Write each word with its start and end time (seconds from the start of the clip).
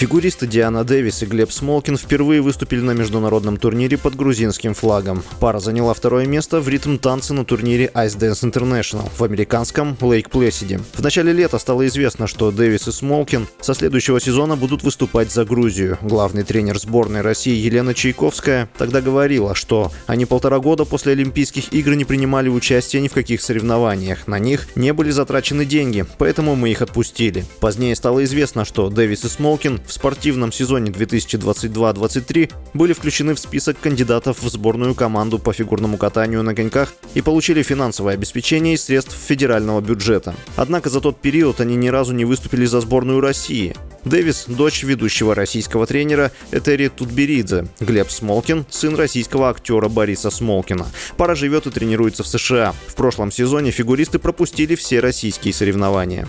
Фигуристы 0.00 0.46
Диана 0.46 0.82
Дэвис 0.82 1.22
и 1.22 1.26
Глеб 1.26 1.52
Смолкин 1.52 1.98
впервые 1.98 2.40
выступили 2.40 2.80
на 2.80 2.92
международном 2.92 3.58
турнире 3.58 3.98
под 3.98 4.16
грузинским 4.16 4.72
флагом. 4.72 5.22
Пара 5.40 5.58
заняла 5.58 5.92
второе 5.92 6.24
место 6.24 6.62
в 6.62 6.70
ритм 6.70 6.96
танца 6.96 7.34
на 7.34 7.44
турнире 7.44 7.90
Ice 7.94 8.18
Dance 8.18 8.50
International 8.50 9.06
в 9.14 9.22
американском 9.22 9.98
Лейк 10.00 10.30
Плесиде. 10.30 10.80
В 10.94 11.02
начале 11.02 11.34
лета 11.34 11.58
стало 11.58 11.86
известно, 11.86 12.26
что 12.26 12.50
Дэвис 12.50 12.88
и 12.88 12.92
Смолкин 12.92 13.46
со 13.60 13.74
следующего 13.74 14.18
сезона 14.22 14.56
будут 14.56 14.82
выступать 14.82 15.30
за 15.30 15.44
Грузию. 15.44 15.98
Главный 16.00 16.44
тренер 16.44 16.78
сборной 16.78 17.20
России 17.20 17.54
Елена 17.54 17.92
Чайковская 17.92 18.70
тогда 18.78 19.02
говорила, 19.02 19.54
что 19.54 19.92
они 20.06 20.24
полтора 20.24 20.60
года 20.60 20.86
после 20.86 21.12
Олимпийских 21.12 21.74
игр 21.74 21.92
не 21.92 22.06
принимали 22.06 22.48
участие 22.48 23.02
ни 23.02 23.08
в 23.08 23.12
каких 23.12 23.42
соревнованиях. 23.42 24.26
На 24.26 24.38
них 24.38 24.66
не 24.76 24.94
были 24.94 25.10
затрачены 25.10 25.66
деньги, 25.66 26.06
поэтому 26.16 26.56
мы 26.56 26.70
их 26.70 26.80
отпустили. 26.80 27.44
Позднее 27.60 27.94
стало 27.94 28.24
известно, 28.24 28.64
что 28.64 28.88
Дэвис 28.88 29.26
и 29.26 29.28
Смолкин 29.28 29.78
в 29.90 29.92
спортивном 29.92 30.52
сезоне 30.52 30.92
2022-2023 30.92 32.52
были 32.74 32.92
включены 32.92 33.34
в 33.34 33.40
список 33.40 33.78
кандидатов 33.80 34.42
в 34.42 34.48
сборную 34.48 34.94
команду 34.94 35.38
по 35.40 35.52
фигурному 35.52 35.98
катанию 35.98 36.42
на 36.44 36.54
коньках 36.54 36.94
и 37.14 37.20
получили 37.20 37.62
финансовое 37.62 38.14
обеспечение 38.14 38.74
из 38.74 38.84
средств 38.84 39.16
федерального 39.16 39.80
бюджета. 39.80 40.34
Однако 40.56 40.90
за 40.90 41.00
тот 41.00 41.20
период 41.20 41.60
они 41.60 41.74
ни 41.74 41.88
разу 41.88 42.14
не 42.14 42.24
выступили 42.24 42.64
за 42.66 42.80
сборную 42.80 43.20
России. 43.20 43.74
Дэвис– 44.04 44.44
дочь 44.48 44.82
ведущего 44.82 45.34
российского 45.34 45.86
тренера 45.86 46.30
Этери 46.52 46.88
Тутберидзе. 46.88 47.66
Глеб 47.80 48.10
Смолкин– 48.10 48.64
сын 48.70 48.94
российского 48.94 49.50
актера 49.50 49.88
Бориса 49.88 50.30
Смолкина. 50.30 50.86
Пара 51.16 51.34
живет 51.34 51.66
и 51.66 51.70
тренируется 51.70 52.22
в 52.22 52.28
США. 52.28 52.74
В 52.86 52.94
прошлом 52.94 53.30
сезоне 53.30 53.72
фигуристы 53.72 54.18
пропустили 54.18 54.74
все 54.76 55.00
российские 55.00 55.52
соревнования. 55.52 56.26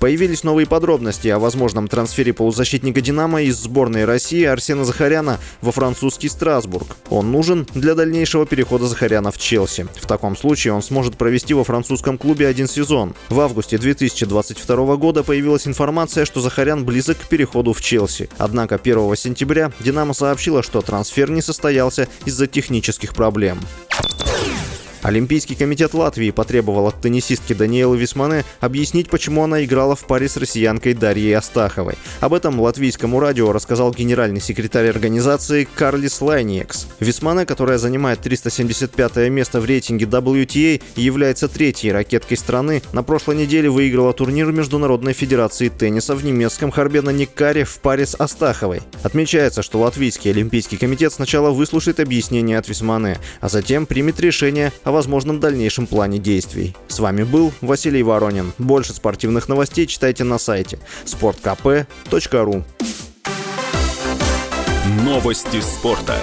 Появились 0.00 0.44
новые 0.44 0.66
подробности 0.66 1.28
о 1.28 1.38
возможном 1.38 1.86
трансфере 1.86 2.32
полузащитника 2.32 3.02
«Динамо» 3.02 3.42
из 3.42 3.58
сборной 3.58 4.06
России 4.06 4.44
Арсена 4.44 4.86
Захаряна 4.86 5.38
во 5.60 5.72
французский 5.72 6.30
Страсбург. 6.30 6.96
Он 7.10 7.30
нужен 7.30 7.66
для 7.74 7.94
дальнейшего 7.94 8.46
перехода 8.46 8.86
Захаряна 8.86 9.30
в 9.30 9.36
Челси. 9.36 9.88
В 9.96 10.06
таком 10.06 10.38
случае 10.38 10.72
он 10.72 10.82
сможет 10.82 11.18
провести 11.18 11.52
во 11.52 11.64
французском 11.64 12.16
клубе 12.16 12.46
один 12.46 12.66
сезон. 12.66 13.14
В 13.28 13.40
августе 13.40 13.76
2022 13.76 14.96
года 14.96 15.22
появилась 15.22 15.66
информация, 15.66 16.24
что 16.24 16.40
Захарян 16.40 16.86
близок 16.86 17.18
к 17.18 17.28
переходу 17.28 17.74
в 17.74 17.82
Челси. 17.82 18.30
Однако 18.38 18.76
1 18.76 19.16
сентября 19.16 19.70
«Динамо» 19.80 20.14
сообщила, 20.14 20.62
что 20.62 20.80
трансфер 20.80 21.30
не 21.30 21.42
состоялся 21.42 22.08
из-за 22.24 22.46
технических 22.46 23.14
проблем. 23.14 23.60
Олимпийский 25.02 25.54
комитет 25.54 25.94
Латвии 25.94 26.30
потребовал 26.30 26.86
от 26.88 27.00
теннисистки 27.00 27.54
Даниэлы 27.54 27.96
Висмане 27.96 28.44
объяснить, 28.60 29.08
почему 29.08 29.42
она 29.42 29.64
играла 29.64 29.96
в 29.96 30.04
паре 30.06 30.28
с 30.28 30.36
россиянкой 30.36 30.94
Дарьей 30.94 31.36
Астаховой. 31.36 31.94
Об 32.20 32.34
этом 32.34 32.60
латвийскому 32.60 33.18
радио 33.18 33.52
рассказал 33.52 33.92
генеральный 33.92 34.40
секретарь 34.40 34.88
организации 34.88 35.66
Карлис 35.74 36.20
Лайниекс. 36.20 36.86
Висмане, 37.00 37.46
которая 37.46 37.78
занимает 37.78 38.20
375 38.20 39.30
место 39.30 39.60
в 39.60 39.64
рейтинге 39.64 40.04
WTA 40.04 40.82
является 40.96 41.48
третьей 41.48 41.92
ракеткой 41.92 42.36
страны, 42.36 42.82
на 42.92 43.02
прошлой 43.02 43.36
неделе 43.36 43.70
выиграла 43.70 44.12
турнир 44.12 44.52
Международной 44.52 45.14
Федерации 45.14 45.68
тенниса 45.68 46.14
в 46.14 46.24
немецком 46.24 46.70
Харбена-Никкаре 46.70 47.64
в 47.64 47.80
паре 47.80 48.04
с 48.04 48.14
Астаховой. 48.14 48.82
Отмечается, 49.02 49.62
что 49.62 49.80
Латвийский 49.80 50.30
Олимпийский 50.30 50.76
комитет 50.76 51.12
сначала 51.14 51.50
выслушает 51.50 52.00
объяснение 52.00 52.58
от 52.58 52.68
Висмане, 52.68 53.18
а 53.40 53.48
затем 53.48 53.86
примет 53.86 54.20
решение 54.20 54.72
о 54.90 54.92
возможном 54.92 55.38
дальнейшем 55.38 55.86
плане 55.86 56.18
действий. 56.18 56.74
С 56.88 56.98
вами 56.98 57.22
был 57.22 57.52
Василий 57.60 58.02
Воронин. 58.02 58.52
Больше 58.58 58.92
спортивных 58.92 59.48
новостей 59.48 59.86
читайте 59.86 60.24
на 60.24 60.38
сайте 60.38 60.80
sportkp.ru 61.06 62.64
Новости 65.04 65.60
спорта. 65.60 66.16